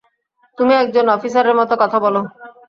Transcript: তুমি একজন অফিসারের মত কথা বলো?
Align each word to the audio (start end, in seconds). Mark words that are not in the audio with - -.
তুমি 0.57 0.73
একজন 0.75 1.05
অফিসারের 1.09 1.57
মত 1.59 1.71
কথা 1.81 1.97
বলো? 2.05 2.21